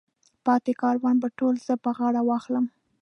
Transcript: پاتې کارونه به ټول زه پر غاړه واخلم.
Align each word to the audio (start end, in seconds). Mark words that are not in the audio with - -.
پاتې 0.45 0.73
کارونه 0.81 1.19
به 1.21 1.29
ټول 1.37 1.55
زه 1.65 1.73
پر 1.83 1.91
غاړه 1.97 2.21
واخلم. 2.25 2.65